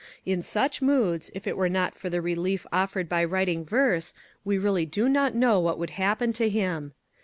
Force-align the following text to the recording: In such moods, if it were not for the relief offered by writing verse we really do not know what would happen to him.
In 0.25 0.41
such 0.41 0.81
moods, 0.81 1.29
if 1.35 1.45
it 1.45 1.55
were 1.55 1.69
not 1.69 1.93
for 1.93 2.09
the 2.09 2.23
relief 2.23 2.65
offered 2.73 3.07
by 3.07 3.23
writing 3.23 3.63
verse 3.63 4.15
we 4.43 4.57
really 4.57 4.87
do 4.87 5.07
not 5.07 5.35
know 5.35 5.59
what 5.59 5.77
would 5.77 5.91
happen 5.91 6.33
to 6.33 6.49
him. 6.49 6.93